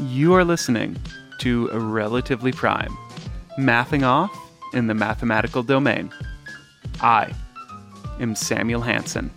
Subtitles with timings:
[0.00, 0.96] You are listening
[1.38, 2.96] to Relatively Prime,
[3.56, 4.36] mathing off
[4.72, 6.10] in the mathematical domain.
[7.00, 7.32] I
[8.18, 9.30] am Samuel Hansen.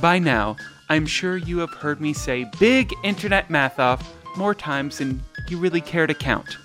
[0.00, 0.56] By now,
[0.88, 5.58] I'm sure you have heard me say big internet math off more times than you
[5.58, 6.58] really care to count.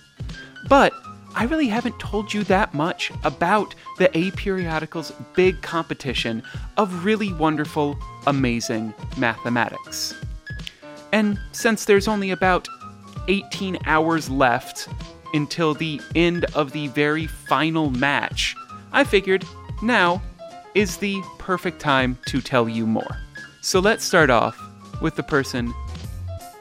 [0.70, 0.94] But
[1.38, 6.42] I really haven't told you that much about the Aperiodical's big competition
[6.78, 10.14] of really wonderful, amazing mathematics.
[11.12, 12.70] And since there's only about
[13.28, 14.88] 18 hours left
[15.34, 18.56] until the end of the very final match,
[18.94, 19.44] I figured
[19.82, 20.22] now
[20.74, 23.18] is the perfect time to tell you more.
[23.62, 24.58] So let's start off
[25.02, 25.74] with the person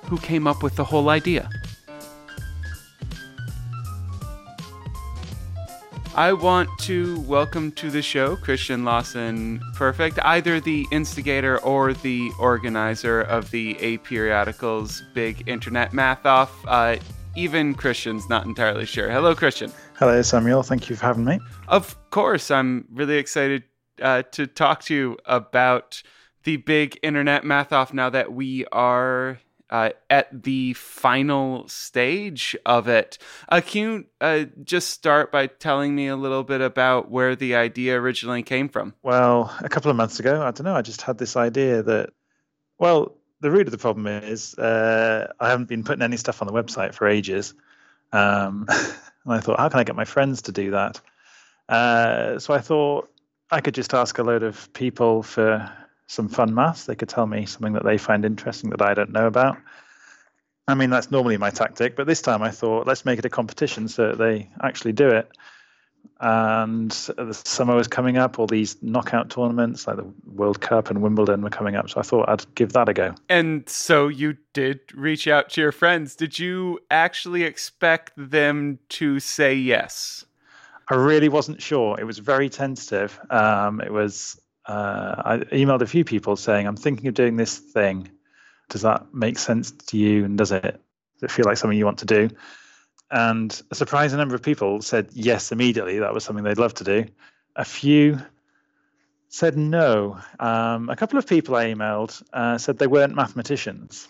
[0.06, 1.48] who came up with the whole idea.
[6.16, 12.30] I want to welcome to the show Christian Lawson Perfect, either the instigator or the
[12.38, 16.54] organizer of the Aperiodical's big internet math off.
[16.68, 16.98] Uh,
[17.34, 19.10] even Christian's not entirely sure.
[19.10, 19.72] Hello, Christian.
[19.94, 20.62] Hello, Samuel.
[20.62, 21.40] Thank you for having me.
[21.66, 23.64] Of course, I'm really excited
[24.00, 26.00] uh, to talk to you about
[26.44, 29.40] the big internet math off now that we are
[29.74, 33.18] uh, at the final stage of it.
[33.48, 37.56] Uh, can you uh, just start by telling me a little bit about where the
[37.56, 38.94] idea originally came from?
[39.02, 42.10] Well, a couple of months ago, I don't know, I just had this idea that,
[42.78, 46.46] well, the root of the problem is uh, I haven't been putting any stuff on
[46.46, 47.52] the website for ages.
[48.12, 48.66] Um,
[49.24, 51.00] and I thought, how can I get my friends to do that?
[52.40, 53.10] So I thought
[53.50, 55.68] I could just ask a load of people for
[56.14, 56.86] some fun maths.
[56.86, 59.58] They could tell me something that they find interesting that I don't know about.
[60.66, 63.30] I mean, that's normally my tactic, but this time I thought, let's make it a
[63.30, 65.30] competition so that they actually do it.
[66.20, 71.02] And the summer was coming up, all these knockout tournaments like the World Cup and
[71.02, 71.90] Wimbledon were coming up.
[71.90, 73.14] So I thought I'd give that a go.
[73.28, 76.14] And so you did reach out to your friends.
[76.14, 80.24] Did you actually expect them to say yes?
[80.88, 81.98] I really wasn't sure.
[81.98, 83.18] It was very tentative.
[83.30, 87.58] Um, it was uh, I emailed a few people saying, I'm thinking of doing this
[87.58, 88.10] thing.
[88.70, 90.24] Does that make sense to you?
[90.24, 92.30] And does it, does it feel like something you want to do?
[93.10, 95.98] And a surprising number of people said yes immediately.
[95.98, 97.04] That was something they'd love to do.
[97.56, 98.20] A few
[99.28, 100.18] said no.
[100.40, 104.08] Um, a couple of people I emailed uh, said they weren't mathematicians,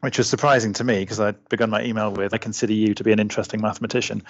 [0.00, 3.04] which was surprising to me because I'd begun my email with, I consider you to
[3.04, 4.22] be an interesting mathematician.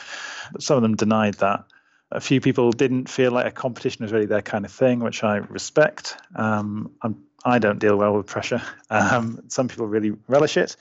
[0.52, 1.64] But some of them denied that.
[2.10, 5.22] A few people didn't feel like a competition was really their kind of thing, which
[5.22, 6.16] I respect.
[6.34, 8.62] Um, I'm, I do not deal well with pressure.
[8.90, 10.74] Um, some people really relish it.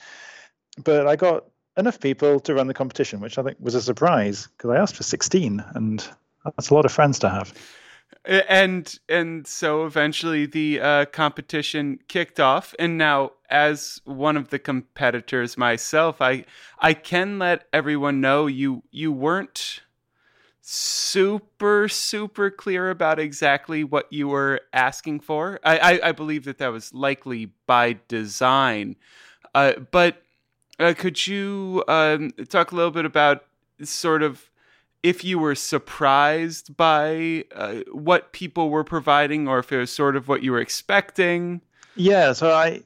[0.82, 1.44] But I got
[1.76, 4.96] enough people to run the competition, which I think was a surprise because I asked
[4.96, 6.08] for 16, and
[6.44, 7.52] that's a lot of friends to have.
[8.24, 14.58] And and so eventually the uh, competition kicked off, and now as one of the
[14.58, 16.44] competitors myself, I
[16.80, 19.80] I can let everyone know you you weren't
[20.70, 25.58] super super clear about exactly what you were asking for.
[25.64, 28.96] I I, I believe that that was likely by design,
[29.54, 30.22] uh, but
[30.78, 33.46] uh, could you um, talk a little bit about
[33.82, 34.50] sort of
[35.02, 40.16] if you were surprised by uh, what people were providing, or if it was sort
[40.16, 41.62] of what you were expecting?
[41.96, 42.82] Yeah, so I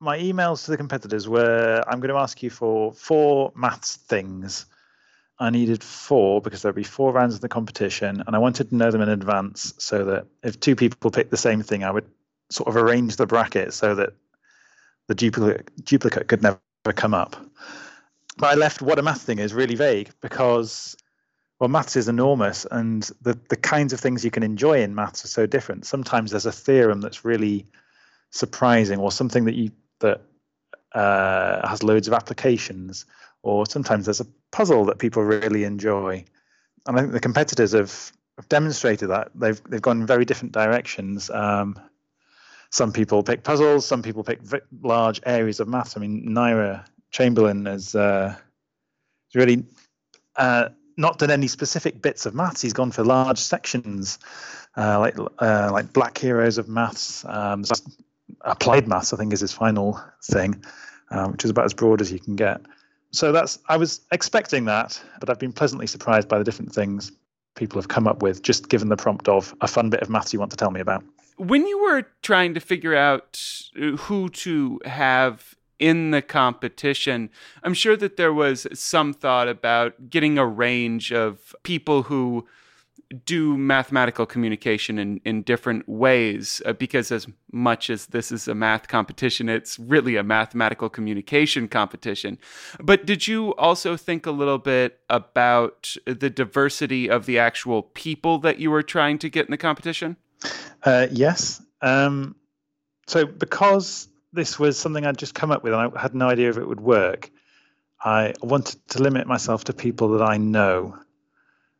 [0.00, 4.66] my emails to the competitors were I'm going to ask you for four maths things
[5.38, 8.76] I needed four because there'd be four rounds of the competition, and I wanted to
[8.76, 12.08] know them in advance so that if two people picked the same thing, I would
[12.50, 14.10] sort of arrange the bracket so that
[15.08, 16.60] the duplicate duplicate could never
[16.94, 17.36] come up.
[18.36, 20.96] But I left what a math thing is really vague because
[21.60, 25.24] well, maths is enormous, and the the kinds of things you can enjoy in maths
[25.24, 25.86] are so different.
[25.86, 27.66] Sometimes there's a theorem that's really
[28.30, 30.20] surprising, or something that you that
[30.92, 33.04] uh, has loads of applications
[33.44, 36.24] or sometimes there's a puzzle that people really enjoy.
[36.86, 40.52] And I think the competitors have, have demonstrated that they've they've gone in very different
[40.52, 41.30] directions.
[41.30, 41.78] Um,
[42.70, 44.40] some people pick puzzles, some people pick
[44.82, 45.96] large areas of maths.
[45.96, 48.34] I mean, Nira Chamberlain has uh,
[49.34, 49.64] really
[50.36, 52.62] uh, not done any specific bits of maths.
[52.62, 54.18] He's gone for large sections,
[54.76, 57.24] uh, like uh, like Black Heroes of Maths.
[57.26, 57.64] Um,
[58.40, 60.64] applied maths, I think, is his final thing,
[61.10, 62.62] um, which is about as broad as you can get
[63.14, 67.12] so that's I was expecting that, but I've been pleasantly surprised by the different things
[67.54, 70.32] people have come up with, just given the prompt of a fun bit of maths
[70.32, 71.04] you want to tell me about.
[71.36, 73.40] When you were trying to figure out
[73.80, 77.30] uh, who to have in the competition,
[77.62, 82.46] I'm sure that there was some thought about getting a range of people who
[83.24, 88.54] do mathematical communication in, in different ways uh, because as much as this is a
[88.54, 92.38] math competition it's really a mathematical communication competition.
[92.80, 98.38] But did you also think a little bit about the diversity of the actual people
[98.40, 100.16] that you were trying to get in the competition?
[100.82, 101.62] Uh, yes.
[101.80, 102.36] Um,
[103.06, 106.50] so because this was something i'd just come up with and i had no idea
[106.50, 107.30] if it would work
[108.02, 110.96] i wanted to limit myself to people that i know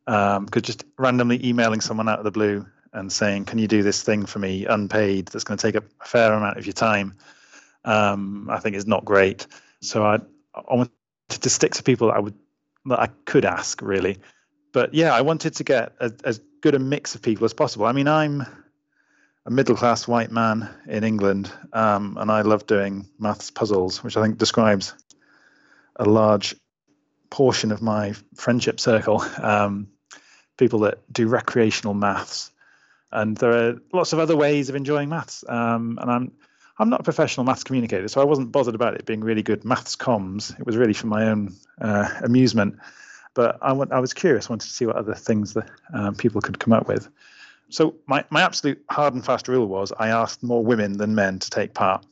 [0.07, 3.83] because um, just randomly emailing someone out of the blue and saying, "Can you do
[3.83, 5.29] this thing for me unpaid?
[5.29, 7.17] That's going to take up a fair amount of your time,"
[7.85, 9.47] um, I think is not great.
[9.81, 10.17] So I,
[10.55, 10.91] I wanted
[11.29, 12.35] to stick to people that I would
[12.87, 14.19] that I could ask really.
[14.73, 17.87] But yeah, I wanted to get a, as good a mix of people as possible.
[17.87, 18.45] I mean, I'm
[19.47, 24.17] a middle class white man in England, um, and I love doing maths puzzles, which
[24.17, 24.95] I think describes
[25.97, 26.57] a large
[27.31, 29.25] portion of my friendship circle.
[29.43, 29.89] Um,
[30.57, 32.51] people that do recreational maths.
[33.13, 35.45] And there are lots of other ways of enjoying maths.
[35.49, 36.33] Um, and I'm
[36.77, 39.65] I'm not a professional maths communicator, so I wasn't bothered about it being really good
[39.65, 40.59] maths comms.
[40.59, 42.79] It was really for my own uh, amusement.
[43.35, 46.41] But I, went, I was curious, wanted to see what other things that um, people
[46.41, 47.09] could come up with.
[47.69, 51.39] So my, my absolute hard and fast rule was I asked more women than men
[51.41, 52.05] to take part.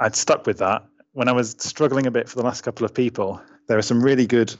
[0.00, 0.84] I'd stuck with that.
[1.12, 4.02] When I was struggling a bit for the last couple of people, there were some
[4.02, 4.54] really good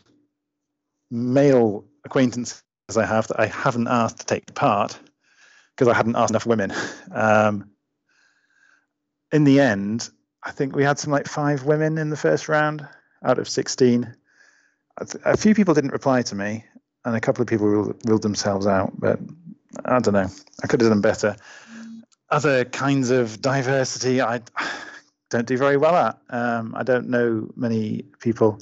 [1.10, 4.98] male acquaintances as I have that I haven't asked to take part
[5.74, 6.72] because I hadn't asked enough women.
[7.10, 7.70] Um,
[9.32, 10.08] in the end,
[10.42, 12.86] I think we had some like five women in the first round
[13.24, 14.14] out of 16.
[15.24, 16.64] A few people didn't reply to me,
[17.04, 19.18] and a couple of people ruled, ruled themselves out, but
[19.84, 20.28] I don't know.
[20.62, 21.36] I could have done better.
[22.30, 24.42] Other kinds of diversity, I
[25.30, 26.18] don't do very well at.
[26.30, 28.60] Um, I don't know many people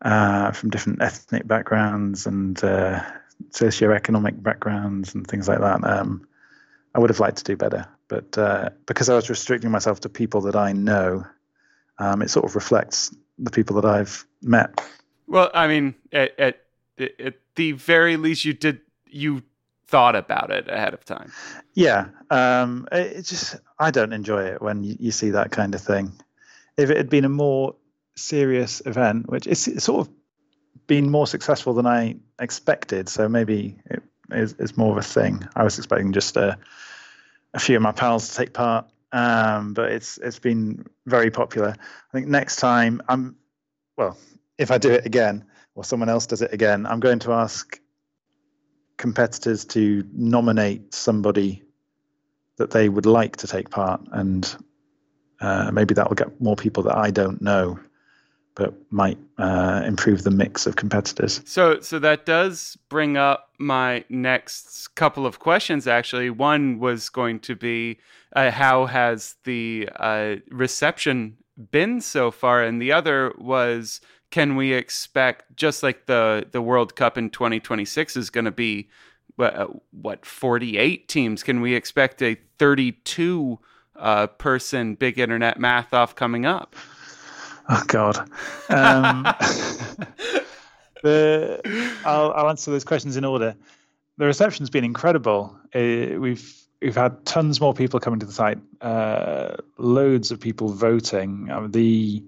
[0.00, 3.04] uh, from different ethnic backgrounds and uh,
[3.50, 5.84] socioeconomic backgrounds and things like that.
[5.84, 6.26] Um,
[6.94, 10.08] I would have liked to do better, but uh, because I was restricting myself to
[10.08, 11.24] people that I know,
[11.98, 14.80] um, it sort of reflects the people that I've met.
[15.26, 16.60] Well, I mean, at, at,
[16.98, 19.42] at the very least, you did you
[19.86, 21.30] thought about it ahead of time.
[21.74, 25.82] Yeah, um, it just I don't enjoy it when you, you, see that kind of
[25.82, 26.12] thing.
[26.76, 27.76] If it had been a more
[28.14, 30.12] serious event, which is sort of
[30.92, 33.08] been more successful than I expected.
[33.08, 35.42] So maybe it is, is more of a thing.
[35.56, 36.58] I was expecting just a,
[37.54, 41.70] a few of my pals to take part, um, but it's it's been very popular.
[41.78, 43.36] I think next time I'm
[43.96, 44.18] well,
[44.58, 47.80] if I do it again or someone else does it again, I'm going to ask
[48.98, 51.62] competitors to nominate somebody
[52.58, 54.44] that they would like to take part, and
[55.40, 57.78] uh, maybe that will get more people that I don't know
[58.54, 61.40] but might uh, improve the mix of competitors.
[61.44, 65.86] So, so that does bring up my next couple of questions.
[65.86, 67.98] Actually, one was going to be
[68.34, 71.36] uh, how has the uh, reception
[71.70, 74.00] been so far, and the other was
[74.30, 78.88] can we expect just like the the World Cup in 2026 is going to be
[79.38, 81.42] uh, what 48 teams?
[81.42, 83.58] Can we expect a 32
[83.96, 86.74] uh, person big internet math off coming up?
[87.68, 88.18] Oh God.
[88.68, 89.22] Um,
[91.02, 91.60] the
[92.04, 93.54] I'll, I'll answer those questions in order.
[94.18, 95.56] The reception's been incredible.
[95.74, 98.58] Uh, we've we've had tons more people coming to the site.
[98.80, 101.48] Uh, loads of people voting.
[101.50, 102.24] Uh, the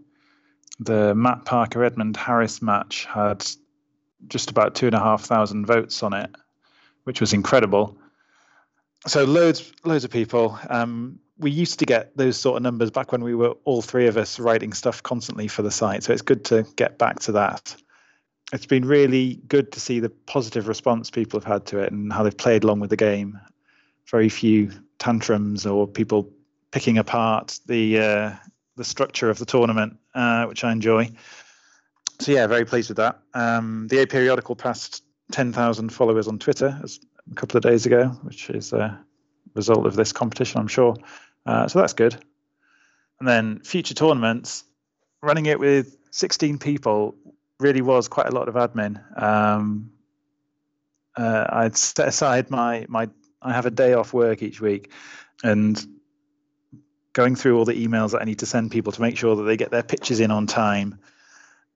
[0.81, 3.47] the Matt Parker Edmund Harris match had
[4.26, 6.31] just about two and a half thousand votes on it,
[7.05, 7.97] which was incredible.
[9.07, 10.59] So loads loads of people.
[10.69, 14.07] Um, we used to get those sort of numbers back when we were all three
[14.07, 16.03] of us writing stuff constantly for the site.
[16.03, 17.75] So it's good to get back to that.
[18.53, 22.12] It's been really good to see the positive response people have had to it and
[22.12, 23.41] how they've played along with the game.
[24.11, 26.31] Very few tantrums or people
[26.71, 28.33] picking apart the uh,
[28.76, 31.11] the structure of the tournament, uh, which I enjoy.
[32.21, 33.19] So yeah, very pleased with that.
[33.33, 36.81] Um, the aperiodical passed 10,000 followers on Twitter
[37.31, 38.99] a couple of days ago, which is a
[39.55, 40.97] result of this competition, I'm sure.
[41.47, 42.17] Uh, so that's good.
[43.21, 44.65] And then future tournaments,
[45.23, 47.15] running it with 16 people
[47.61, 49.01] really was quite a lot of admin.
[49.21, 49.91] Um,
[51.17, 53.09] uh, I'd set aside my my
[53.41, 54.91] I have a day off work each week,
[55.43, 55.81] and
[57.13, 59.45] going through all the emails that I need to send people to make sure that
[59.45, 60.99] they get their pictures in on time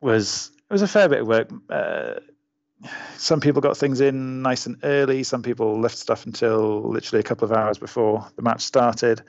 [0.01, 1.51] was it was a fair bit of work.
[1.71, 2.15] Uh,
[3.17, 5.23] some people got things in nice and early.
[5.23, 9.23] Some people left stuff until literally a couple of hours before the match started.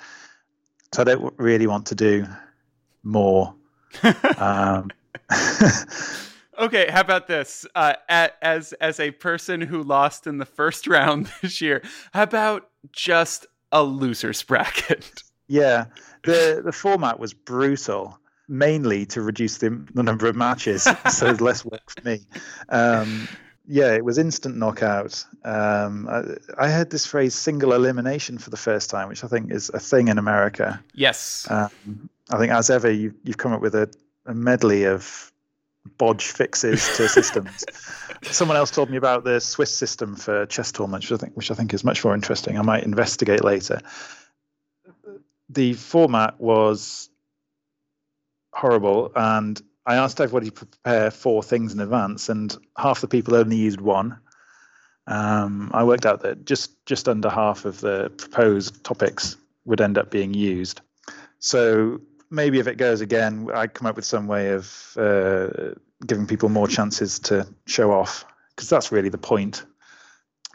[0.94, 2.26] So I don't really want to do
[3.04, 3.54] more.
[4.38, 4.90] um,
[6.60, 7.66] Okay, how about this?
[7.74, 11.82] Uh, as as a person who lost in the first round this year,
[12.14, 15.24] how about just a loser's bracket?
[15.48, 15.86] Yeah,
[16.24, 18.20] the the format was brutal,
[18.50, 22.20] mainly to reduce the, the number of matches, so there's less work for me.
[22.68, 23.30] Um,
[23.72, 25.24] yeah, it was instant knockout.
[25.46, 26.24] Um, I,
[26.58, 29.80] I, heard this phrase "single elimination" for the first time, which I think is a
[29.80, 30.84] thing in America.
[30.96, 31.46] Yes.
[31.52, 33.88] Um, I think, as ever, you, have come up with a,
[34.26, 35.32] a medley of
[36.00, 37.64] bodge fixes to systems.
[38.24, 41.52] Someone else told me about the Swiss system for chess tournaments, which I think, which
[41.52, 42.58] I think is much more interesting.
[42.58, 43.82] I might investigate later.
[45.48, 47.08] The format was
[48.52, 53.36] horrible, and I asked everybody to prepare four things in advance, and half the people
[53.36, 54.20] only used one.
[55.08, 59.98] Um, I worked out that just just under half of the proposed topics would end
[59.98, 60.82] up being used.
[61.40, 65.48] So maybe if it goes again, I'd come up with some way of uh,
[66.06, 69.66] giving people more chances to show off because that's really the point.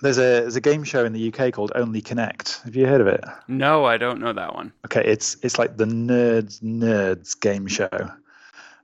[0.00, 2.60] There's a there's a game show in the UK called Only Connect.
[2.64, 3.24] Have you heard of it?
[3.48, 4.72] No, I don't know that one.
[4.86, 8.12] Okay, it's it's like the nerds nerds game show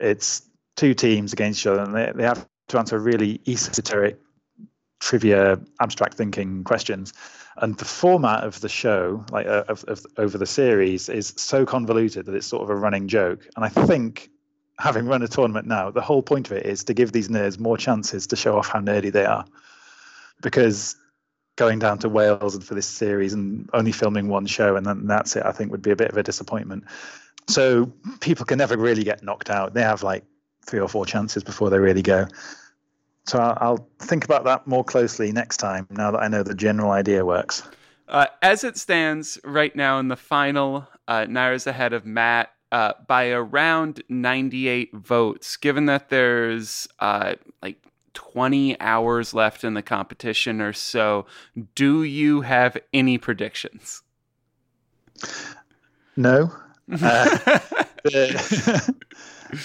[0.00, 0.42] it's
[0.76, 4.19] two teams against each other, and they, they have to answer really esoteric,
[5.00, 7.12] trivia, abstract thinking questions.
[7.57, 11.66] And the format of the show, like uh, of, of, over the series, is so
[11.66, 13.47] convoluted that it's sort of a running joke.
[13.57, 14.30] And I think,
[14.78, 17.59] having run a tournament now, the whole point of it is to give these nerds
[17.59, 19.45] more chances to show off how nerdy they are,
[20.40, 20.97] because
[21.57, 25.07] going down to Wales and for this series and only filming one show and then
[25.07, 26.85] that's it, I think would be a bit of a disappointment.
[27.50, 29.75] So people can never really get knocked out.
[29.75, 30.25] They have like
[30.64, 32.26] three or four chances before they really go.
[33.26, 35.87] So I'll, I'll think about that more closely next time.
[35.90, 37.62] Now that I know the general idea works.
[38.09, 42.92] Uh, as it stands right now in the final, uh, Nira's ahead of Matt uh,
[43.07, 45.57] by around 98 votes.
[45.57, 47.78] Given that there's uh, like
[48.14, 51.26] 20 hours left in the competition or so,
[51.75, 54.02] do you have any predictions?
[56.16, 56.52] No,
[56.90, 57.38] uh,
[58.04, 58.94] the,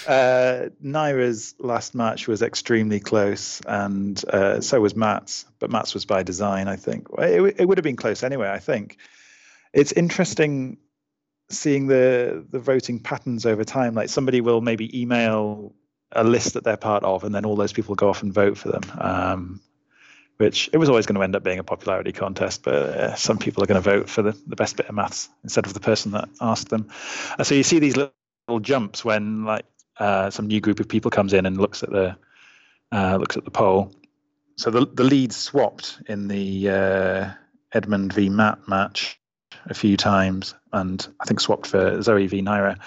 [0.08, 5.46] uh, Nira's last match was extremely close, and uh, so was Matt's.
[5.60, 7.08] But Matt's was by design, I think.
[7.18, 8.50] It, it would have been close anyway.
[8.50, 8.98] I think
[9.74, 10.78] it's interesting
[11.50, 13.94] seeing the the voting patterns over time.
[13.94, 15.74] Like somebody will maybe email
[16.12, 18.58] a list that they're part of, and then all those people go off and vote
[18.58, 18.84] for them.
[18.98, 19.62] Um,
[20.38, 23.38] which it was always going to end up being a popularity contest, but uh, some
[23.38, 25.80] people are going to vote for the, the best bit of maths instead of the
[25.80, 26.90] person that asked them.
[27.38, 29.66] And so you see these little jumps when like
[29.98, 32.18] uh, some new group of people comes in and looks at the
[32.92, 33.94] uh, looks at the poll.
[34.58, 37.30] So the the leads swapped in the uh,
[37.74, 39.20] Edmund v Matt match
[39.68, 42.78] a few times, and I think swapped for Zoe v Nira.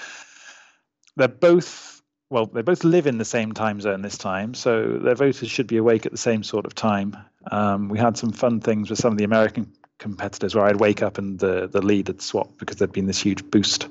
[1.17, 1.99] They're both
[2.31, 5.67] well, they both live in the same time zone this time, so their voters should
[5.67, 7.17] be awake at the same sort of time.
[7.51, 11.03] Um, we had some fun things with some of the American competitors where I'd wake
[11.03, 13.89] up and the, the lead had swapped because there'd been this huge boost.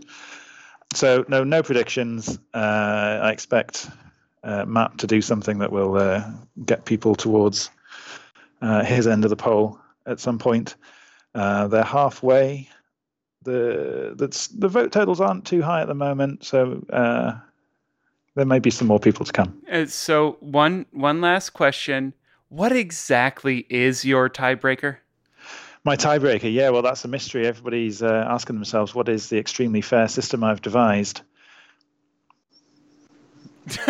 [0.93, 2.39] So, no, no predictions.
[2.53, 3.89] Uh, I expect
[4.43, 6.23] uh, Matt to do something that will uh,
[6.65, 7.69] get people towards
[8.61, 10.75] uh, his end of the poll at some point.
[11.35, 12.69] Uh, they're halfway.
[13.43, 17.33] The, the the vote totals aren't too high at the moment, so uh,
[18.35, 19.61] there may be some more people to come.
[19.87, 22.13] So one one last question:
[22.49, 24.97] What exactly is your tiebreaker?
[25.83, 27.45] My tiebreaker, yeah, well, that's a mystery.
[27.47, 31.21] Everybody's uh, asking themselves, what is the extremely fair system I've devised?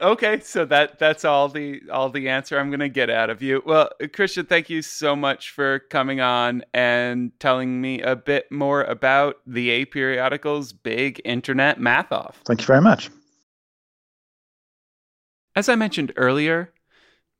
[0.00, 3.42] okay, so that that's all the all the answer I'm going to get out of
[3.42, 3.62] you.
[3.64, 8.84] Well, Christian, thank you so much for coming on and telling me a bit more
[8.84, 12.40] about the Aperiodical's big internet math off.
[12.46, 13.10] Thank you very much.
[15.60, 16.72] As I mentioned earlier,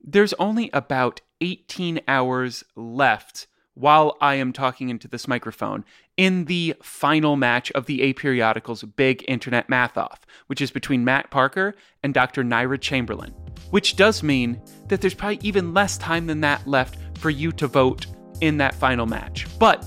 [0.05, 5.87] there's only about 18 hours left while I am talking into this microphone
[6.19, 11.31] in the final match of the Aperiodical's big internet math off, which is between Matt
[11.31, 12.45] Parker and Dr.
[12.45, 13.31] Nira Chamberlain,
[13.71, 17.67] which does mean that there's probably even less time than that left for you to
[17.67, 18.05] vote
[18.43, 19.47] in that final match.
[19.59, 19.83] But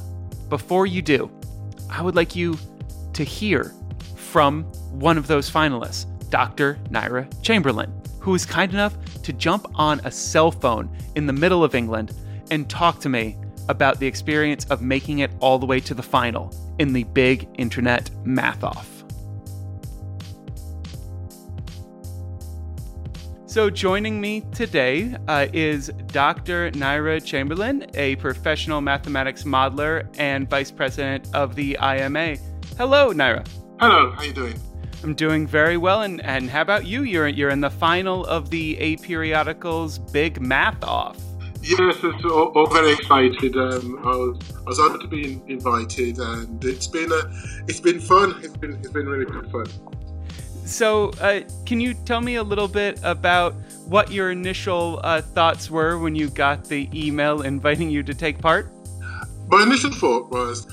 [0.50, 1.32] before you do,
[1.88, 2.58] I would like you
[3.14, 3.72] to hear
[4.16, 6.80] from one of those finalists, Dr.
[6.90, 11.62] Nira Chamberlain, who was kind enough to jump on a cell phone in the middle
[11.62, 12.16] of England
[12.52, 13.38] and talk to me
[13.68, 16.50] about the experience of making it all the way to the final
[16.80, 19.04] in the big internet math off.
[23.46, 26.72] So, joining me today uh, is Dr.
[26.72, 32.38] Nira Chamberlain, a professional mathematics modeler and vice president of the IMA.
[32.78, 33.46] Hello, Nira.
[33.80, 34.73] Hello, how you doing?
[35.04, 37.04] I'm doing very well, and, and how about you?
[37.04, 41.18] You're you're in the final of the Aperiodicals Big Math Off.
[41.62, 43.56] Yes, it's all, all very excited.
[43.56, 47.22] Um, I was I was honored to be invited, and it's been a
[47.68, 48.40] it's been fun.
[48.44, 49.66] It's been it's been really good fun.
[50.66, 53.54] So, uh, can you tell me a little bit about
[53.86, 58.40] what your initial uh, thoughts were when you got the email inviting you to take
[58.40, 58.72] part?
[59.48, 60.66] My initial thought was,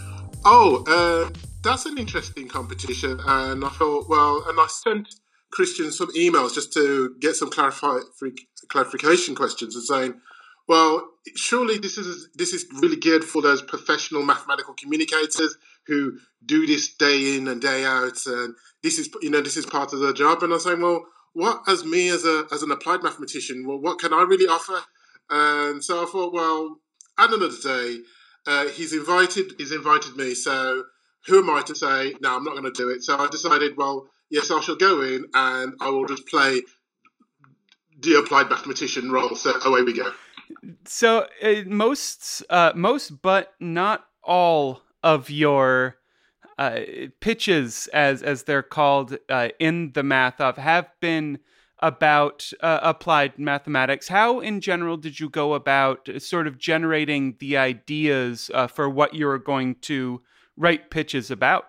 [0.45, 3.21] oh, uh, that's an interesting competition.
[3.25, 5.09] And I thought, well, and I sent
[5.51, 7.99] Christian some emails just to get some clarify,
[8.69, 10.21] clarification questions and saying,
[10.69, 11.03] well,
[11.35, 16.95] surely this is this is really geared for those professional mathematical communicators who do this
[16.95, 20.13] day in and day out, and this is you know this is part of their
[20.13, 20.45] job.
[20.45, 23.81] And I was saying, well, what as me as a as an applied mathematician, well,
[23.81, 24.81] what can I really offer?
[25.29, 26.77] And so I thought, well,
[27.19, 27.99] at another day,
[28.47, 30.85] uh, he's invited he's invited me, so
[31.27, 33.03] who am I to say, no, I'm not going to do it?
[33.03, 36.63] So I decided, well, yes, I shall go in and I will just play
[38.01, 39.35] the applied mathematician role.
[39.35, 40.13] So away we go.
[40.87, 45.97] So uh, most, uh, most, but not all of your
[46.59, 46.81] uh,
[47.21, 51.39] pitches, as as they're called uh, in the math off, have been
[51.79, 54.09] about uh, applied mathematics.
[54.09, 59.15] How, in general, did you go about sort of generating the ideas uh, for what
[59.15, 60.21] you were going to
[60.61, 61.65] write pitches about?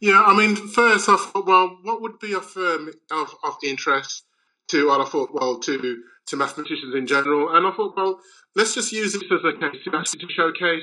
[0.00, 4.24] Yeah, I mean, first I thought, well, what would be a firm of, of interest
[4.68, 4.90] to?
[4.90, 8.18] And I thought, well, to to mathematicians in general, and I thought, well,
[8.56, 10.82] let's just use this as a case to actually to showcase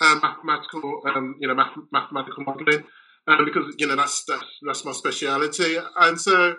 [0.00, 2.84] um, mathematical, um, you know, math, mathematical modelling,
[3.26, 6.54] um, because you know that's that's that's my speciality, and so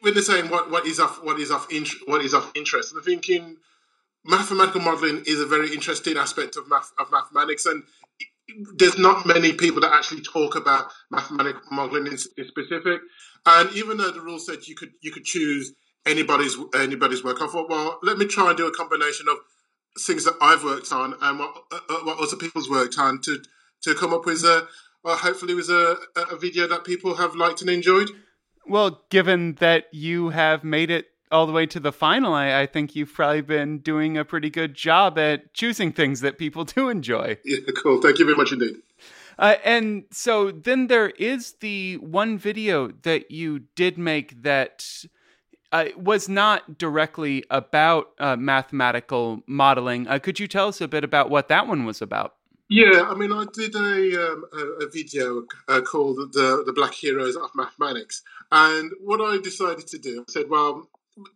[0.00, 2.92] when they're saying what, what is of what is of int- what is of interest,
[2.94, 3.56] I'm thinking
[4.24, 7.82] mathematical modelling is a very interesting aspect of math of mathematics, and
[8.76, 13.00] there's not many people that actually talk about mathematical modeling in, in, specific.
[13.46, 15.72] And even though the rule said you could you could choose
[16.06, 19.38] anybody's anybody's work, I thought, well, let me try and do a combination of
[19.98, 23.42] things that I've worked on and what uh, uh what other people's worked on to
[23.82, 24.66] to come up with a
[25.02, 25.98] well, hopefully with a,
[26.30, 28.10] a video that people have liked and enjoyed.
[28.66, 32.66] Well, given that you have made it all the way to the final, I, I,
[32.66, 36.88] think you've probably been doing a pretty good job at choosing things that people do
[36.88, 37.38] enjoy.
[37.44, 38.00] Yeah, cool.
[38.00, 38.76] Thank you very much indeed.
[39.36, 45.04] Uh, and so then there is the one video that you did make that
[45.72, 50.06] uh, was not directly about uh, mathematical modeling.
[50.06, 52.36] Uh, could you tell us a bit about what that one was about?
[52.68, 56.94] Yeah, I mean, I did a um, a, a, video uh, called the the Black
[56.94, 60.88] Heroes of Mathematics, and what I decided to do, I said, well,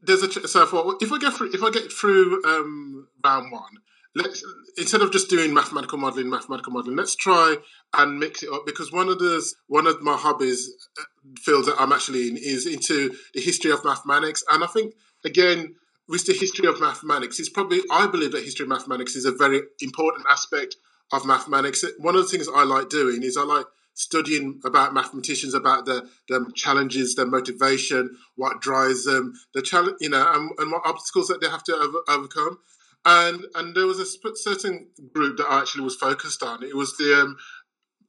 [0.03, 3.79] there's a so if I get through if I get through um, round one,
[4.15, 4.45] let's
[4.77, 7.57] instead of just doing mathematical modeling, mathematical modeling, let's try
[7.97, 11.05] and mix it up because one of the one of my hobbies uh,
[11.41, 15.77] fields that I'm actually in is into the history of mathematics, and I think again
[16.09, 19.33] with the history of mathematics is probably I believe that history of mathematics is a
[19.33, 20.77] very important aspect
[21.13, 21.85] of mathematics.
[21.99, 23.67] One of the things I like doing is I like
[23.99, 26.09] studying about mathematicians, about the,
[26.55, 31.41] challenges, their motivation, what drives them, the challenge, you know, and, and what obstacles that
[31.41, 32.59] they have to over, overcome.
[33.05, 36.63] And and there was a certain group that I actually was focused on.
[36.63, 37.37] It was the um,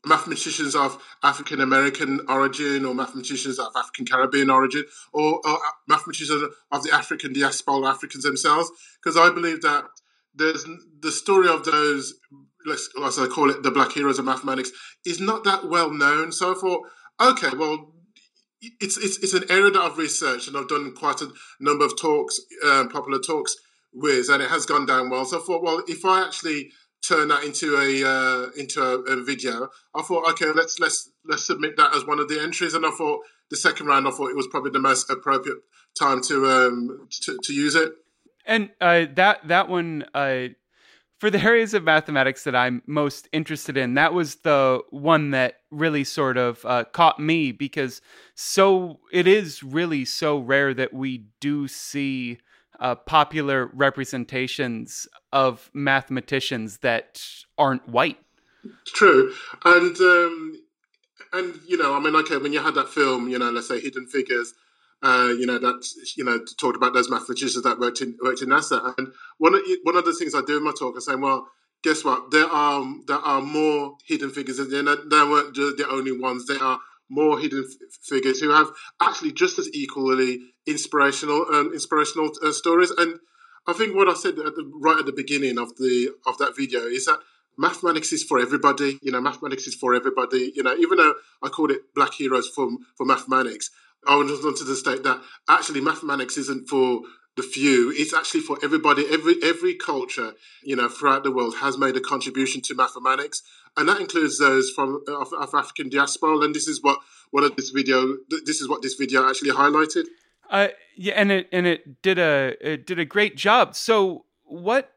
[0.06, 6.84] mathematicians of African American origin, or mathematicians of African Caribbean origin, or, or mathematicians of
[6.84, 8.70] the African diaspora Africans themselves.
[9.02, 9.86] Because I believe that
[10.36, 10.66] there's
[11.02, 12.14] the story of those
[12.66, 14.72] let's as I call it, the Black Heroes of Mathematics,
[15.06, 16.32] is not that well known.
[16.32, 16.82] So I thought,
[17.22, 17.94] okay, well,
[18.62, 22.00] it's it's it's an area that I've researched and I've done quite a number of
[22.00, 23.56] talks, um, popular talks
[23.94, 25.26] with, and it has gone down well.
[25.26, 26.72] So I thought, well, if I actually
[27.08, 31.46] turn that into a uh, into a, a, video, I thought, okay, let's let's let's
[31.46, 32.74] submit that as one of the entries.
[32.74, 35.58] And I thought the second round, I thought it was probably the most appropriate
[35.98, 37.94] time to um to, to use it.
[38.46, 40.50] And uh, that that one, uh,
[41.20, 45.56] for the areas of mathematics that I'm most interested in, that was the one that
[45.70, 48.02] really sort of uh, caught me because
[48.36, 52.40] so it is really so rare that we do see
[52.80, 57.22] uh, popular representations of mathematicians that
[57.58, 58.18] aren't white.
[58.82, 59.34] It's true,
[59.66, 60.62] and um,
[61.34, 63.80] and you know, I mean, okay, when you had that film, you know, let's say
[63.80, 64.54] Hidden Figures
[65.02, 65.86] uh, you know, that
[66.18, 68.94] you know, talked about those mathematicians that worked in worked in NASA.
[68.98, 71.48] And one of one of the things I do in my talk is saying, well,
[71.84, 72.32] guess what?
[72.32, 74.60] There are there are more hidden figures.
[74.60, 76.48] And they weren't the only ones.
[76.48, 77.66] There are more hidden
[78.04, 78.68] figures who have
[79.02, 82.92] actually just as equally inspirational um, inspirational uh, stories.
[82.92, 83.20] And
[83.68, 86.56] I think what I said at the, right at the beginning of the of that
[86.56, 87.20] video is that
[87.58, 89.00] mathematics is for everybody.
[89.02, 90.52] You know, mathematics is for everybody.
[90.56, 93.72] You know, even though I called it Black Heroes for for mathematics,
[94.08, 97.02] I just wanted to state that actually mathematics isn't for
[97.36, 97.92] the few.
[97.96, 99.06] It's actually for everybody.
[99.10, 100.34] Every every culture,
[100.64, 103.42] you know, throughout the world has made a contribution to mathematics,
[103.78, 106.40] and that includes those from of, of African diaspora.
[106.40, 107.00] And this is what
[107.32, 108.18] one of this video.
[108.46, 110.06] This is what this video actually highlighted.
[110.50, 113.76] Uh, yeah, and it and it did a it did a great job.
[113.76, 114.92] So what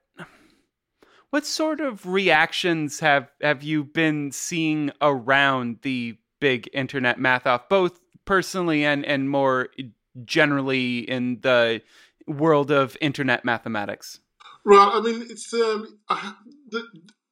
[1.30, 7.68] what sort of reactions have have you been seeing around the big internet math off,
[7.68, 9.68] both personally and and more
[10.24, 11.82] generally in the
[12.26, 14.20] world of internet mathematics?
[14.64, 14.90] Right.
[14.92, 16.34] I mean, it's um, I,
[16.68, 16.84] the,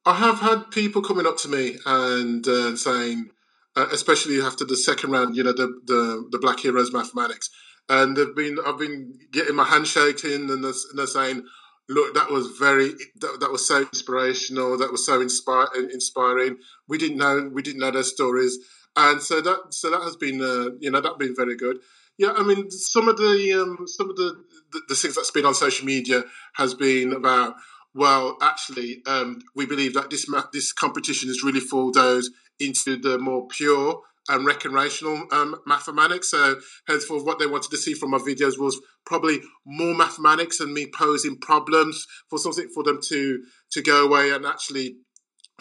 [0.05, 3.29] I have had people coming up to me and uh, saying,
[3.75, 7.49] uh, especially after the second round, you know, the the, the Black Heroes mathematics,
[7.87, 11.43] and they've been I've been getting my hand shaking, and they're, and they're saying,
[11.87, 12.89] look, that was very
[13.21, 14.77] that, that was so inspirational.
[14.77, 16.57] That was so inspire, inspiring.
[16.87, 18.57] We didn't know we didn't know their stories,
[18.95, 21.77] and so that so that has been uh, you know that been very good.
[22.17, 25.45] Yeah, I mean some of the um, some of the, the, the things that's been
[25.45, 26.23] on social media
[26.55, 27.55] has been about
[27.93, 33.17] well, actually, um, we believe that this this competition is really for those into the
[33.17, 36.29] more pure and recreational um, mathematics.
[36.31, 40.73] So, henceforth, what they wanted to see from my videos was probably more mathematics and
[40.73, 44.97] me posing problems for something for them to to go away and actually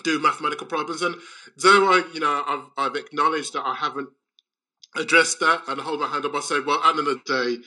[0.03, 1.03] do mathematical problems.
[1.03, 1.17] And
[1.57, 4.09] though I, you know, I've, I've acknowledged that I haven't
[4.97, 7.57] addressed that and hold my hand up, I say, well, at the end of the
[7.57, 7.63] day,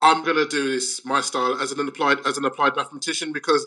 [0.00, 3.66] I'm going to do this my style as an applied as an applied mathematician because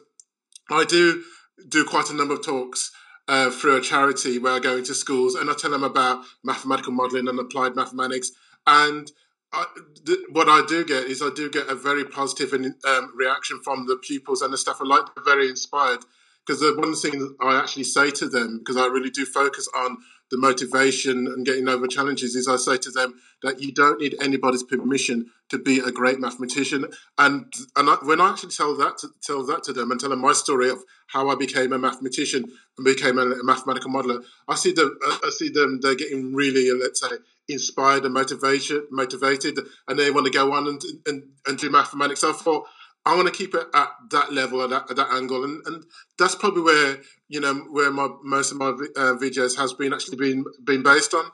[0.69, 1.23] I do
[1.67, 2.91] do quite a number of talks
[3.27, 6.93] uh, through a charity where I go into schools and I tell them about mathematical
[6.93, 8.31] modelling and applied mathematics.
[8.65, 9.11] And
[9.51, 9.65] I,
[10.05, 13.85] th- what I do get is I do get a very positive um, reaction from
[13.87, 15.99] the pupils and the staff are like very inspired
[16.45, 19.97] because the one thing I actually say to them because I really do focus on
[20.31, 24.15] the motivation and getting over challenges is I say to them that you don't need
[24.21, 26.85] anybody's permission to be a great mathematician.
[27.17, 30.09] And and I, when I actually tell that to, tell that to them and tell
[30.09, 32.45] them my story of how I became a mathematician
[32.77, 36.71] and became a, a mathematical modeler, I see them I see them they're getting really
[36.79, 37.17] let's say
[37.49, 42.23] inspired and motivation motivated and they want to go on and and, and do mathematics.
[42.23, 42.67] I thought
[43.05, 45.83] I want to keep it at that level, at that, at that angle, and, and
[46.19, 46.97] that's probably where
[47.29, 51.13] you know where my most of my uh, videos has been actually been been based
[51.13, 51.25] on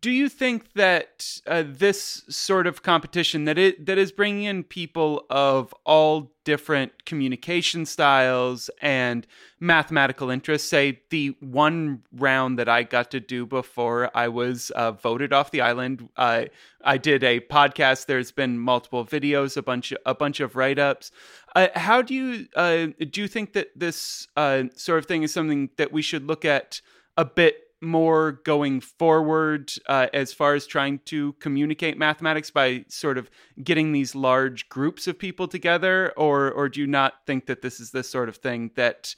[0.00, 4.62] do you think that uh, this sort of competition that it that is bringing in
[4.62, 9.26] people of all different communication styles and
[9.58, 14.92] mathematical interests say the one round that i got to do before i was uh,
[14.92, 16.44] voted off the island uh,
[16.84, 21.10] i did a podcast there's been multiple videos a bunch of, a bunch of write-ups.
[21.54, 25.32] Uh, how do you uh, do you think that this uh, sort of thing is
[25.32, 26.80] something that we should look at
[27.16, 33.18] a bit more going forward uh, as far as trying to communicate mathematics by sort
[33.18, 33.30] of
[33.62, 37.80] getting these large groups of people together, or or do you not think that this
[37.80, 39.14] is the sort of thing that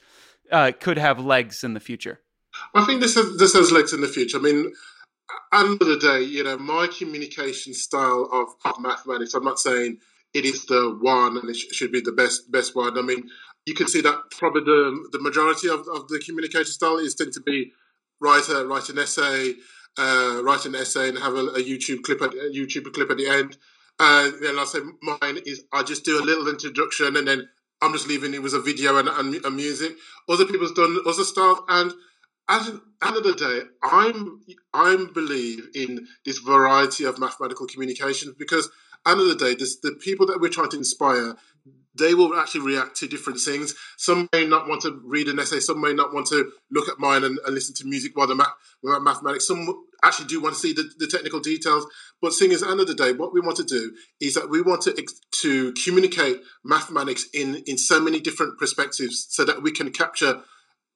[0.51, 2.19] uh, could have legs in the future?
[2.73, 4.37] I think this has this has legs in the future.
[4.37, 4.73] I mean,
[5.53, 9.33] end of the day, you know, my communication style of, of mathematics.
[9.33, 9.97] I'm not saying
[10.33, 12.97] it is the one and it sh- should be the best best one.
[12.97, 13.29] I mean,
[13.65, 17.33] you can see that probably the the majority of, of the communication style is tend
[17.33, 17.71] to be
[18.25, 19.53] write a write an essay,
[19.97, 23.17] uh, write an essay, and have a, a YouTube clip at a YouTube clip at
[23.17, 23.57] the end.
[23.99, 27.47] And then I say mine is I just do a little introduction, and then
[27.81, 29.95] I'm just leaving it with a video and, and, and music.
[30.27, 31.93] Other people's done other stuff, and
[32.47, 34.41] at the end of the day, I'm
[34.73, 38.69] I believe in this variety of mathematical communications because
[39.07, 41.35] end of the day, this, the people that we're trying to inspire,
[41.97, 43.73] they will actually react to different things.
[43.97, 45.59] Some may not want to read an essay.
[45.59, 48.35] Some may not want to look at mine and, and listen to music while they're
[48.35, 48.53] math,
[48.83, 49.47] mathematics.
[49.47, 51.85] Some actually do want to see the, the, technical details.
[52.21, 54.61] But seeing as end of the day, what we want to do is that we
[54.61, 55.05] want to
[55.41, 60.41] to communicate mathematics in in so many different perspectives, so that we can capture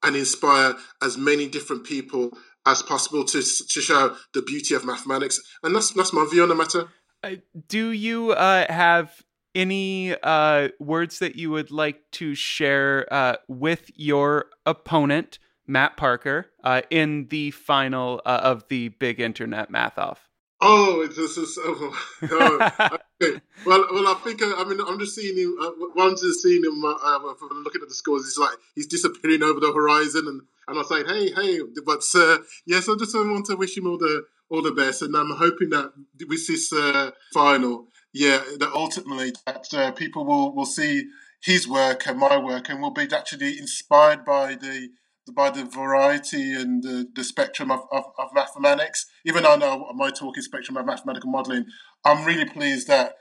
[0.04, 5.40] and inspire as many different people as possible to to show the beauty of mathematics.
[5.64, 6.90] And that's that's my view on the matter.
[7.24, 7.36] Uh,
[7.68, 9.24] do you uh, have
[9.56, 16.48] any uh, words that you would like to share uh, with your opponent, Matt Parker,
[16.64, 20.29] uh, in the final uh, of the Big Internet Math Off?
[20.62, 21.98] Oh, this is oh,
[22.32, 23.40] oh, okay.
[23.66, 24.08] well, well.
[24.08, 25.56] I think I mean I'm just seeing him.
[25.60, 27.20] Uh, once just seeing him, uh,
[27.64, 31.04] looking at the scores, he's like he's disappearing over the horizon, and, and I say,
[31.06, 31.62] hey, hey.
[31.86, 35.16] But uh, yes, I just want to wish him all the all the best, and
[35.16, 35.94] I'm hoping that
[36.28, 41.06] with this uh, final, yeah, that ultimately that uh, people will will see
[41.42, 44.90] his work and my work, and will be actually inspired by the
[45.30, 49.06] by the variety and the, the spectrum of, of, of mathematics.
[49.26, 51.66] Even though I know my talk is spectrum of mathematical modelling,
[52.06, 53.16] I'm really pleased that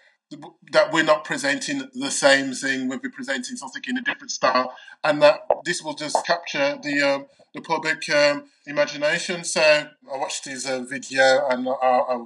[0.73, 2.87] that we're not presenting the same thing.
[2.87, 7.01] We'll be presenting something in a different style, and that this will just capture the
[7.01, 9.45] um, the public um, imagination.
[9.45, 12.25] So I watched his uh, video, and I, I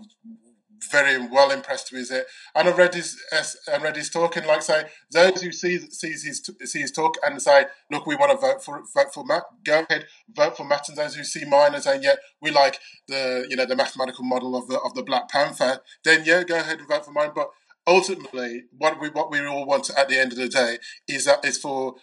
[0.90, 2.26] very well impressed with it.
[2.54, 5.78] And I read his I uh, read his talk, and like say those who see
[5.90, 9.24] sees his see his talk and say, look, we want to vote for vote for
[9.24, 9.44] Matt.
[9.64, 10.88] Go ahead, vote for Matt.
[10.88, 14.24] And those who see mine and saying, yeah, we like the you know the mathematical
[14.24, 15.80] model of the of the Black Panther.
[16.04, 17.30] Then yeah, go ahead and vote for mine.
[17.34, 17.50] But
[17.86, 21.44] ultimately, what we what we all want at the end of the day is that
[21.44, 21.94] is for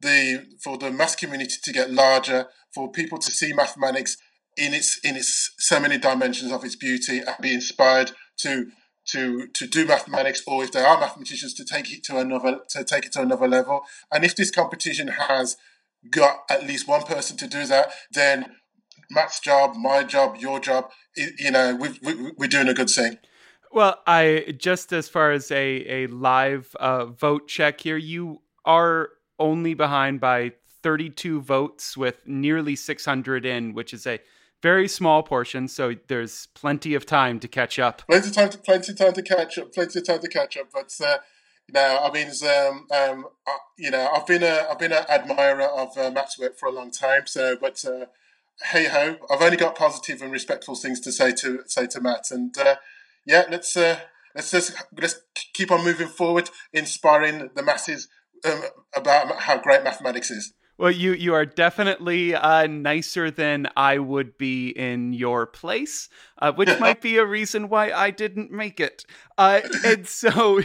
[0.00, 4.16] the for the math community to get larger, for people to see mathematics
[4.56, 8.70] in its in its so many dimensions of its beauty and be inspired to
[9.06, 12.84] to to do mathematics or if they are mathematicians to take it to another to
[12.84, 13.82] take it to another level.
[14.10, 15.56] And if this competition has
[16.10, 18.56] got at least one person to do that then
[19.10, 23.18] Matt's job my job your job you know we, we, we're doing a good thing.
[23.72, 29.10] Well I just as far as a a live uh, vote check here you are
[29.38, 34.20] only behind by 32 votes with nearly 600 in which is a
[34.64, 38.00] very small portion, so there's plenty of time to catch up.
[38.06, 39.74] Plenty of time, to, plenty of time to catch up.
[39.74, 40.68] Plenty of time to catch up.
[40.72, 41.18] But uh,
[41.68, 45.04] you know, I mean, um, um, uh, you know, I've been a, I've been an
[45.06, 47.26] admirer of uh, Matt's work for a long time.
[47.26, 48.06] So, but uh,
[48.72, 52.30] hey ho, I've only got positive and respectful things to say to say to Matt.
[52.30, 52.76] And uh,
[53.26, 54.00] yeah, let's uh,
[54.34, 55.20] let's just let's
[55.52, 58.08] keep on moving forward, inspiring the masses
[58.46, 58.62] um,
[58.96, 60.54] about how great mathematics is.
[60.76, 66.08] Well, you you are definitely uh, nicer than I would be in your place,
[66.38, 69.04] uh, which might be a reason why I didn't make it.
[69.38, 70.62] Uh, and so,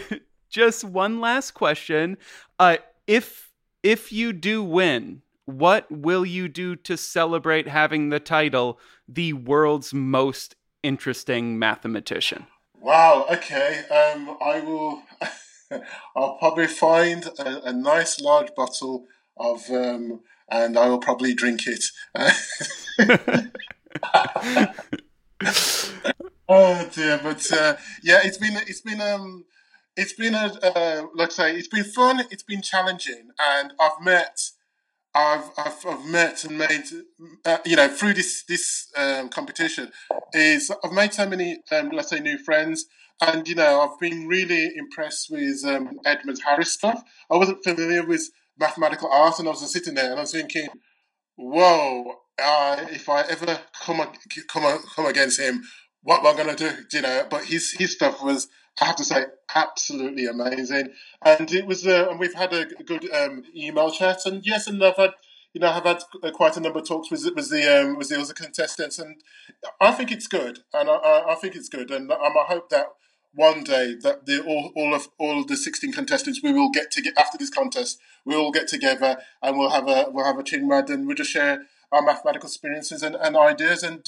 [0.49, 2.17] just one last question:
[2.57, 3.51] uh, if
[3.83, 9.93] if you do win, what will you do to celebrate having the title "the world's
[9.93, 12.47] most interesting mathematician"?
[12.79, 13.27] Wow.
[13.31, 13.83] Okay.
[13.89, 15.03] Um, I will.
[16.15, 19.05] I'll probably find a, a nice large bottle
[19.39, 21.83] of, um, and I will probably drink it.
[26.49, 29.45] oh dear, but uh, yeah, it's been it's been um
[29.95, 32.21] it's been a uh, let's say it's been fun.
[32.31, 34.51] It's been challenging, and I've met.
[35.15, 36.83] I've, I've, I've met and made,
[37.43, 39.91] uh, you know, through this this um, competition,
[40.33, 42.85] is I've made so many, um, let's say, new friends,
[43.19, 47.03] and you know, I've been really impressed with um, Edmund Harris stuff.
[47.29, 50.31] I wasn't familiar with mathematical art, and I was just sitting there and I was
[50.31, 50.67] thinking,
[51.35, 54.05] whoa, uh, if I ever come
[54.47, 55.63] come come against him,
[56.03, 56.97] what am I going to do?
[56.97, 58.47] You know, but his his stuff was,
[58.81, 60.89] I have to say, absolutely amazing.
[61.23, 64.83] And it was, uh, and we've had a good um, email chat, and yes, and
[64.83, 65.11] I've had.
[65.51, 68.21] You know, I've had quite a number of talks with with the um, with the
[68.21, 69.15] other contestants, and
[69.81, 72.85] I think it's good, and I, I think it's good, and I hope that
[73.33, 76.91] one day that the all, all of all of the 16 contestants we will get
[76.91, 80.39] to get after this contest we all get together and we'll have a we'll have
[80.39, 84.05] a chinwag and we'll just share our mathematical experiences and, and ideas and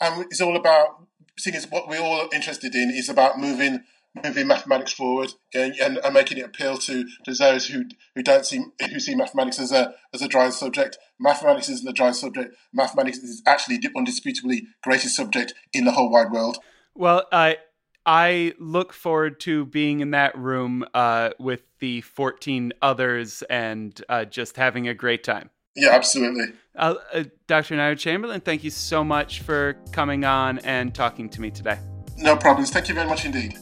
[0.00, 1.06] and it's all about
[1.38, 3.84] seeing as what we're all interested in is about moving
[4.22, 7.84] moving mathematics forward and, and, and, making it appeal to, to those who
[8.14, 10.98] who don't see who see mathematics as a as a dry subject.
[11.18, 12.54] Mathematics isn't a dry subject.
[12.72, 16.58] Mathematics is actually the undisputably greatest subject in the whole wide world.
[16.94, 17.58] Well, I
[18.06, 24.26] I look forward to being in that room uh, with the 14 others and uh,
[24.26, 25.50] just having a great time.
[25.74, 26.52] Yeah, absolutely.
[26.76, 27.76] Uh, uh Dr.
[27.76, 31.78] Nira Chamberlain, thank you so much for coming on and talking to me today.
[32.16, 32.70] No problems.
[32.70, 33.58] Thank you very much indeed.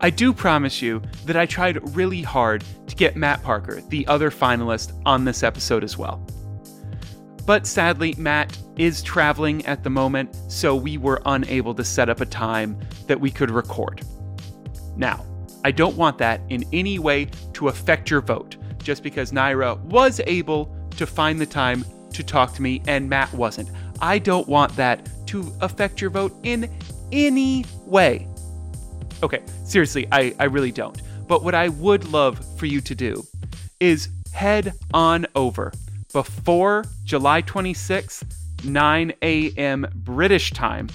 [0.00, 4.32] I do promise you that I tried really hard to get Matt Parker, the other
[4.32, 6.26] finalist, on this episode as well.
[7.44, 12.20] But sadly, Matt is traveling at the moment, so we were unable to set up
[12.20, 14.02] a time that we could record.
[14.96, 15.24] Now,
[15.64, 20.20] I don't want that in any way to affect your vote, just because Nira was
[20.26, 23.70] able to find the time to talk to me and Matt wasn't.
[24.00, 26.70] I don't want that to affect your vote in
[27.10, 28.28] any way.
[29.22, 31.00] Okay, seriously, I, I really don't.
[31.26, 33.24] But what I would love for you to do
[33.80, 35.72] is head on over
[36.12, 38.24] before July 26th,
[38.64, 39.86] 9 a.m.
[39.94, 40.88] British time,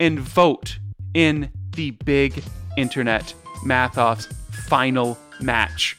[0.00, 0.78] and vote
[1.14, 2.42] in the big
[2.76, 3.34] internet
[3.64, 4.26] math off's
[4.68, 5.96] final match.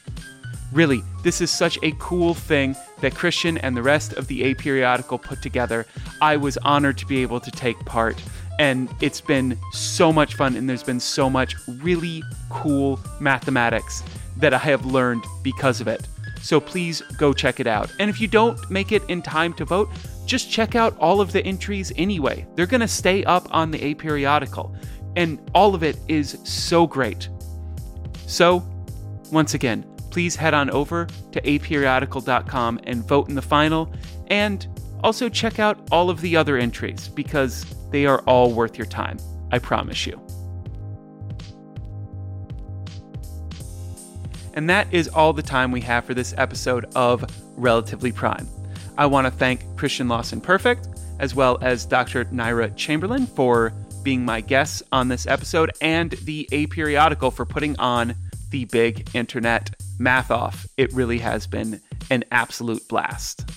[0.72, 5.22] Really, this is such a cool thing that Christian and the rest of the Aperiodical
[5.22, 5.86] put together.
[6.20, 8.20] I was honored to be able to take part,
[8.58, 14.02] And it's been so much fun, and there's been so much really cool mathematics
[14.36, 16.06] that I have learned because of it.
[16.44, 17.90] So please go check it out.
[17.98, 19.88] And if you don't make it in time to vote,
[20.26, 22.46] just check out all of the entries anyway.
[22.54, 24.76] They're going to stay up on the aperiodical,
[25.16, 27.30] and all of it is so great.
[28.26, 28.62] So,
[29.32, 33.90] once again, please head on over to aperiodical.com and vote in the final,
[34.26, 34.66] and
[35.02, 39.16] also check out all of the other entries because they are all worth your time.
[39.50, 40.20] I promise you.
[44.54, 47.24] And that is all the time we have for this episode of
[47.56, 48.48] Relatively Prime.
[48.96, 50.88] I want to thank Christian Lawson Perfect,
[51.18, 52.24] as well as Dr.
[52.26, 53.72] Nira Chamberlin for
[54.04, 58.14] being my guests on this episode, and the Aperiodical for putting on
[58.50, 60.66] the big internet math off.
[60.76, 63.50] It really has been an absolute blast.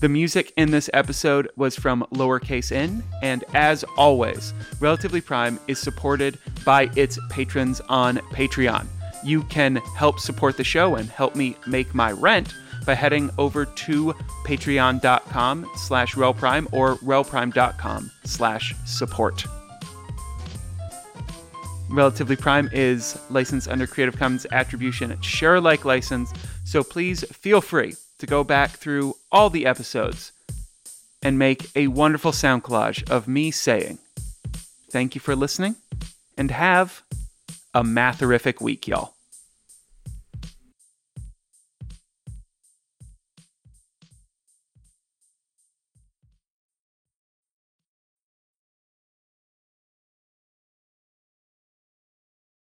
[0.00, 5.78] The music in this episode was from Lowercase N, and as always, Relatively Prime is
[5.78, 8.86] supported by its patrons on Patreon.
[9.26, 12.54] You can help support the show and help me make my rent
[12.86, 14.12] by heading over to
[14.44, 19.44] patreon.com slash relprime or relprime.com slash support.
[21.90, 26.32] Relatively Prime is licensed under Creative Commons Attribution Share Alike license,
[26.64, 30.30] so please feel free to go back through all the episodes
[31.20, 33.98] and make a wonderful sound collage of me saying,
[34.90, 35.74] Thank you for listening,
[36.38, 37.02] and have
[37.74, 39.15] a matherific week, y'all.